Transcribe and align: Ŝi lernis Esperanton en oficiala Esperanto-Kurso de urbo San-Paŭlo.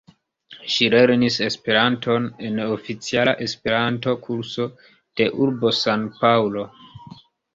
Ŝi 0.75 0.85
lernis 0.93 1.35
Esperanton 1.47 2.25
en 2.47 2.57
oficiala 2.63 3.35
Esperanto-Kurso 3.47 4.67
de 5.21 5.27
urbo 5.47 5.73
San-Paŭlo. 5.83 6.65